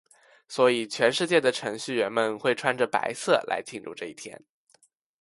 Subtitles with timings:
[0.47, 4.43] 所以全世界的程序员们会穿着白色来庆祝这一天。